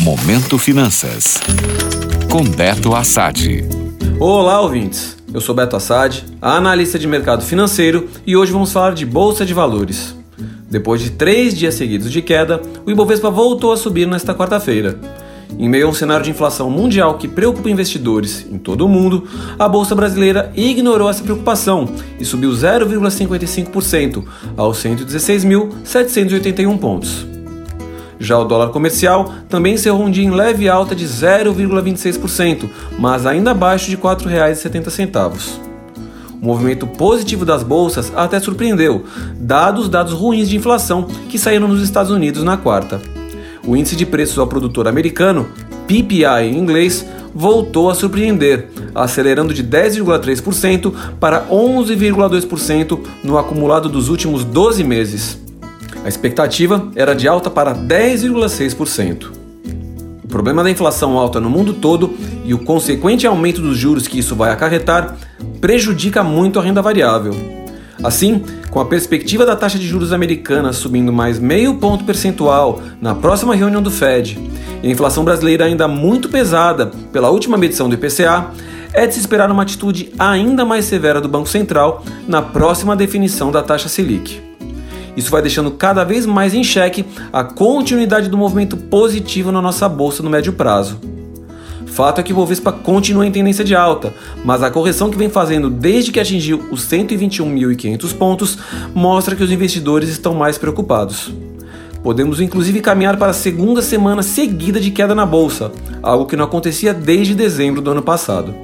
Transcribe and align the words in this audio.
Momento 0.00 0.56
Finanças. 0.56 1.38
Com 2.30 2.42
Beto 2.42 2.94
Assad. 2.94 3.62
Olá, 4.18 4.58
ouvintes. 4.62 5.18
Eu 5.32 5.42
sou 5.42 5.54
Beto 5.54 5.76
Assad, 5.76 6.24
analista 6.40 6.98
de 6.98 7.06
mercado 7.06 7.44
financeiro, 7.44 8.08
e 8.26 8.34
hoje 8.34 8.50
vamos 8.50 8.72
falar 8.72 8.94
de 8.94 9.04
bolsa 9.04 9.44
de 9.44 9.52
valores. 9.52 10.16
Depois 10.70 11.02
de 11.02 11.10
três 11.10 11.54
dias 11.54 11.74
seguidos 11.74 12.10
de 12.10 12.22
queda, 12.22 12.62
o 12.86 12.90
Ibovespa 12.90 13.30
voltou 13.30 13.72
a 13.72 13.76
subir 13.76 14.06
nesta 14.06 14.34
quarta-feira. 14.34 14.98
Em 15.58 15.68
meio 15.68 15.86
a 15.86 15.90
um 15.90 15.94
cenário 15.94 16.24
de 16.24 16.30
inflação 16.30 16.70
mundial 16.70 17.18
que 17.18 17.28
preocupa 17.28 17.68
investidores 17.68 18.46
em 18.50 18.56
todo 18.56 18.86
o 18.86 18.88
mundo, 18.88 19.28
a 19.58 19.68
bolsa 19.68 19.94
brasileira 19.94 20.50
ignorou 20.56 21.10
essa 21.10 21.22
preocupação 21.22 21.86
e 22.18 22.24
subiu 22.24 22.52
0,55% 22.52 24.24
aos 24.56 24.78
116.781 24.82 26.78
pontos. 26.78 27.29
Já 28.20 28.38
o 28.38 28.44
dólar 28.44 28.68
comercial 28.68 29.32
também 29.48 29.74
encerrou 29.74 30.04
um 30.04 30.10
dia 30.10 30.24
em 30.24 30.30
leve 30.30 30.68
alta 30.68 30.94
de 30.94 31.06
0,26%, 31.06 32.68
mas 32.98 33.24
ainda 33.24 33.52
abaixo 33.52 33.88
de 33.88 33.96
R$ 33.96 34.02
4,70. 34.02 35.58
O 36.40 36.44
movimento 36.44 36.86
positivo 36.86 37.46
das 37.46 37.62
bolsas 37.62 38.12
até 38.14 38.38
surpreendeu, 38.38 39.04
dados 39.36 39.84
os 39.84 39.88
dados 39.88 40.12
ruins 40.12 40.50
de 40.50 40.56
inflação 40.56 41.04
que 41.30 41.38
saíram 41.38 41.66
nos 41.66 41.82
Estados 41.82 42.12
Unidos 42.12 42.42
na 42.42 42.58
quarta. 42.58 43.00
O 43.66 43.74
índice 43.74 43.96
de 43.96 44.04
preços 44.04 44.38
ao 44.38 44.46
produtor 44.46 44.86
americano, 44.86 45.48
PPI 45.86 46.44
em 46.44 46.58
inglês, 46.58 47.06
voltou 47.34 47.88
a 47.88 47.94
surpreender, 47.94 48.68
acelerando 48.94 49.54
de 49.54 49.64
10,3% 49.64 50.92
para 51.18 51.46
11,2% 51.46 53.00
no 53.24 53.38
acumulado 53.38 53.88
dos 53.88 54.10
últimos 54.10 54.44
12 54.44 54.84
meses. 54.84 55.49
A 56.04 56.08
expectativa 56.08 56.88
era 56.96 57.14
de 57.14 57.28
alta 57.28 57.50
para 57.50 57.74
10,6%. 57.74 59.30
O 60.24 60.28
problema 60.28 60.62
da 60.62 60.70
inflação 60.70 61.18
alta 61.18 61.40
no 61.40 61.50
mundo 61.50 61.74
todo 61.74 62.14
e 62.44 62.54
o 62.54 62.58
consequente 62.58 63.26
aumento 63.26 63.60
dos 63.60 63.76
juros 63.76 64.08
que 64.08 64.18
isso 64.18 64.34
vai 64.34 64.50
acarretar 64.50 65.16
prejudica 65.60 66.22
muito 66.22 66.58
a 66.58 66.62
renda 66.62 66.80
variável. 66.80 67.34
Assim, 68.02 68.42
com 68.70 68.80
a 68.80 68.84
perspectiva 68.86 69.44
da 69.44 69.54
taxa 69.54 69.78
de 69.78 69.86
juros 69.86 70.12
americana 70.12 70.72
subindo 70.72 71.12
mais 71.12 71.38
meio 71.38 71.74
ponto 71.74 72.04
percentual 72.04 72.80
na 73.00 73.14
próxima 73.14 73.54
reunião 73.54 73.82
do 73.82 73.90
Fed 73.90 74.38
e 74.82 74.88
a 74.88 74.90
inflação 74.90 75.22
brasileira 75.22 75.66
ainda 75.66 75.86
muito 75.86 76.30
pesada 76.30 76.90
pela 77.12 77.28
última 77.28 77.58
medição 77.58 77.88
do 77.88 77.94
IPCA, 77.94 78.50
é 78.94 79.06
de 79.06 79.14
se 79.14 79.20
esperar 79.20 79.50
uma 79.50 79.62
atitude 79.62 80.12
ainda 80.18 80.64
mais 80.64 80.86
severa 80.86 81.20
do 81.20 81.28
Banco 81.28 81.48
Central 81.48 82.02
na 82.26 82.40
próxima 82.40 82.96
definição 82.96 83.52
da 83.52 83.62
taxa 83.62 83.88
Selic. 83.88 84.49
Isso 85.20 85.30
vai 85.30 85.42
deixando 85.42 85.70
cada 85.70 86.02
vez 86.02 86.24
mais 86.24 86.54
em 86.54 86.64
xeque 86.64 87.04
a 87.30 87.44
continuidade 87.44 88.30
do 88.30 88.38
movimento 88.38 88.74
positivo 88.74 89.52
na 89.52 89.60
nossa 89.60 89.86
bolsa 89.86 90.22
no 90.22 90.30
médio 90.30 90.54
prazo. 90.54 90.98
Fato 91.84 92.20
é 92.20 92.22
que 92.22 92.32
o 92.32 92.36
Bovespa 92.36 92.72
continua 92.72 93.26
em 93.26 93.30
tendência 93.30 93.62
de 93.62 93.74
alta, 93.74 94.14
mas 94.42 94.62
a 94.62 94.70
correção 94.70 95.10
que 95.10 95.18
vem 95.18 95.28
fazendo 95.28 95.68
desde 95.68 96.10
que 96.10 96.18
atingiu 96.18 96.64
os 96.70 96.88
121.500 96.88 98.14
pontos 98.16 98.58
mostra 98.94 99.36
que 99.36 99.44
os 99.44 99.52
investidores 99.52 100.08
estão 100.08 100.32
mais 100.32 100.56
preocupados. 100.56 101.30
Podemos 102.02 102.40
inclusive 102.40 102.80
caminhar 102.80 103.18
para 103.18 103.32
a 103.32 103.34
segunda 103.34 103.82
semana 103.82 104.22
seguida 104.22 104.80
de 104.80 104.90
queda 104.90 105.14
na 105.14 105.26
bolsa, 105.26 105.70
algo 106.02 106.24
que 106.24 106.34
não 106.34 106.46
acontecia 106.46 106.94
desde 106.94 107.34
dezembro 107.34 107.82
do 107.82 107.90
ano 107.90 108.00
passado. 108.00 108.54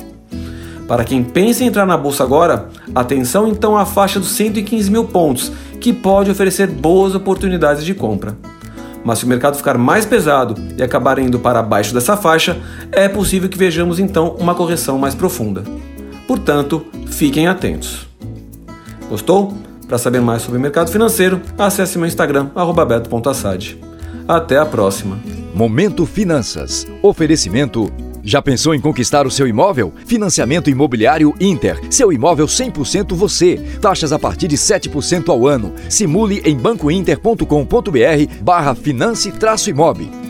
Para 0.88 1.04
quem 1.04 1.22
pensa 1.22 1.64
em 1.64 1.66
entrar 1.66 1.84
na 1.84 1.96
bolsa 1.96 2.22
agora, 2.22 2.68
atenção 2.94 3.48
então 3.48 3.76
à 3.76 3.84
faixa 3.84 4.20
dos 4.20 4.30
115 4.30 4.88
mil 4.90 5.04
pontos, 5.04 5.50
que 5.86 5.92
pode 5.92 6.32
oferecer 6.32 6.66
boas 6.66 7.14
oportunidades 7.14 7.84
de 7.84 7.94
compra. 7.94 8.36
Mas 9.04 9.20
se 9.20 9.24
o 9.24 9.28
mercado 9.28 9.56
ficar 9.56 9.78
mais 9.78 10.04
pesado 10.04 10.56
e 10.76 10.82
acabar 10.82 11.16
indo 11.16 11.38
para 11.38 11.62
baixo 11.62 11.94
dessa 11.94 12.16
faixa, 12.16 12.60
é 12.90 13.08
possível 13.08 13.48
que 13.48 13.56
vejamos 13.56 14.00
então 14.00 14.34
uma 14.40 14.52
correção 14.52 14.98
mais 14.98 15.14
profunda. 15.14 15.62
Portanto, 16.26 16.84
fiquem 17.06 17.46
atentos. 17.46 18.04
Gostou? 19.08 19.56
Para 19.86 19.96
saber 19.96 20.20
mais 20.20 20.42
sobre 20.42 20.58
o 20.58 20.60
mercado 20.60 20.90
financeiro, 20.90 21.40
acesse 21.56 21.98
meu 21.98 22.08
Instagram, 22.08 22.50
beto.assad. 22.88 23.78
Até 24.26 24.58
a 24.58 24.66
próxima. 24.66 25.20
Momento 25.54 26.04
Finanças. 26.04 26.84
Oferecimento 27.00 27.92
já 28.26 28.42
pensou 28.42 28.74
em 28.74 28.80
conquistar 28.80 29.24
o 29.26 29.30
seu 29.30 29.46
imóvel? 29.46 29.94
Financiamento 30.04 30.68
Imobiliário 30.68 31.32
Inter. 31.40 31.80
Seu 31.88 32.12
imóvel 32.12 32.46
100% 32.46 33.14
você. 33.14 33.56
Taxas 33.80 34.12
a 34.12 34.18
partir 34.18 34.48
de 34.48 34.56
7% 34.56 35.28
ao 35.28 35.46
ano. 35.46 35.72
Simule 35.88 36.42
em 36.44 36.56
bancointer.com.br 36.56 38.42
barra 38.42 38.74
finance-imob. 38.74 40.25